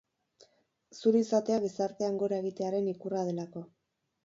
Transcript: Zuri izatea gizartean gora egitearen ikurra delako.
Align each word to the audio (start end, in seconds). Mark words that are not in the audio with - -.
Zuri 0.99 1.21
izatea 1.25 1.59
gizartean 1.67 2.17
gora 2.23 2.41
egitearen 2.47 2.91
ikurra 2.95 3.25
delako. 3.31 3.67